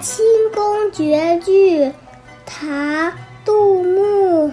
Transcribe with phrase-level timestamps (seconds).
[0.00, 0.24] 清
[0.54, 1.92] 宫绝句
[2.46, 3.12] 唐
[3.44, 4.50] 杜牧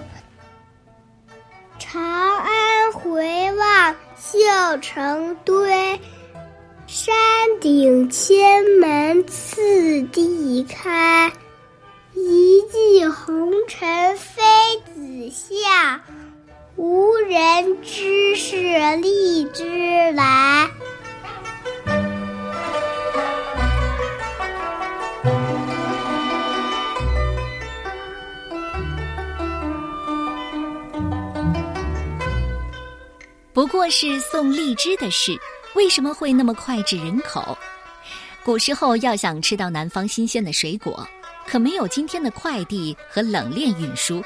[1.79, 6.01] 长安回望绣成堆
[6.85, 7.15] 山
[7.61, 11.31] 顶千门次第开
[12.13, 14.41] 一骑红尘妃
[14.93, 16.01] 子笑
[16.75, 18.57] 无人知是
[18.97, 20.69] 荔枝来。
[33.57, 35.35] 不过是送荔枝的事，
[35.73, 37.57] 为什么会那么脍炙人口？
[38.43, 41.09] 古时候要想吃到南方新鲜的水果，
[41.47, 44.23] 可没有今天的快递和冷链运输，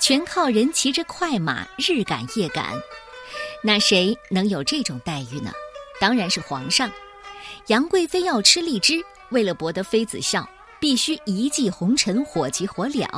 [0.00, 2.72] 全靠人骑着快马日赶夜赶。
[3.62, 5.52] 那谁能有这种待遇呢？
[6.00, 6.90] 当然是皇上。
[7.68, 10.44] 杨贵妃要吃荔枝，为了博得妃子笑，
[10.80, 13.08] 必须一骑红尘，火急火燎。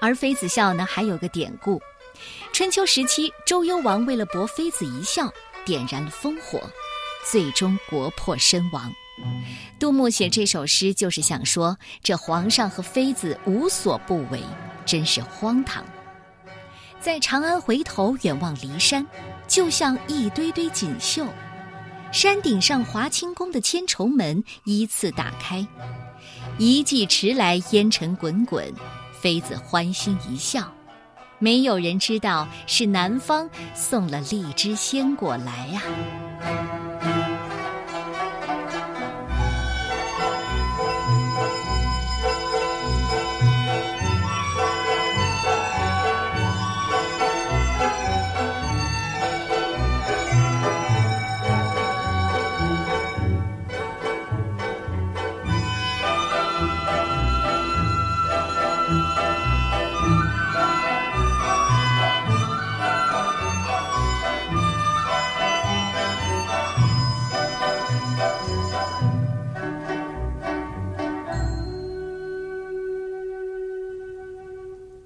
[0.00, 1.78] 而妃子笑呢，还有个典故。
[2.52, 5.32] 春秋时期，周幽王为了博妃子一笑，
[5.64, 6.60] 点燃了烽火，
[7.30, 8.92] 最终国破身亡。
[9.78, 14.42] 杜牧写这首诗，就是想说，这皇上和妃子无所不为，
[14.86, 15.84] 真是荒唐。
[16.98, 19.06] 在长安回头远望骊山，
[19.46, 21.26] 就像一堆堆锦绣。
[22.12, 25.66] 山顶上华清宫的千重门依次打开，
[26.58, 28.72] 一骑迟来烟尘滚滚，
[29.12, 30.70] 妃子欢心一笑。
[31.40, 36.89] 没有人知道是南方送了荔枝鲜果来呀。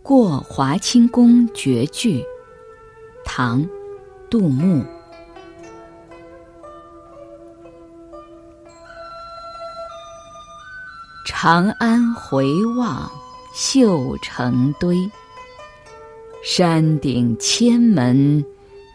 [0.05, 2.23] 过华清宫绝句，
[3.25, 3.63] 唐·
[4.29, 4.85] 杜牧。
[11.25, 12.45] 长安回
[12.77, 13.11] 望
[13.55, 15.11] 绣成堆，
[16.45, 18.45] 山顶千门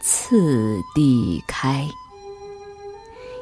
[0.00, 1.84] 次第开。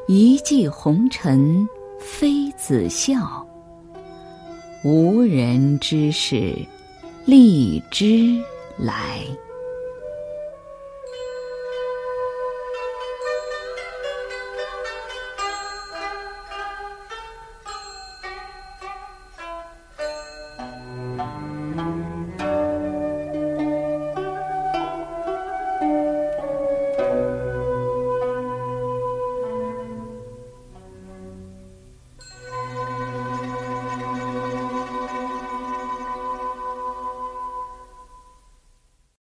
[0.07, 1.69] 一骑红尘
[2.01, 3.47] 妃子笑，
[4.83, 6.67] 无人知是。
[7.29, 8.43] 荔枝
[8.79, 9.27] 来。